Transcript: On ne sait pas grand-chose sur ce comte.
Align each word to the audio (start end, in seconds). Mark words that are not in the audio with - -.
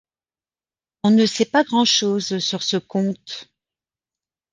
On 1.03 1.11
ne 1.11 1.27
sait 1.27 1.45
pas 1.45 1.63
grand-chose 1.63 2.39
sur 2.39 2.63
ce 2.63 2.77
comte. 2.77 3.53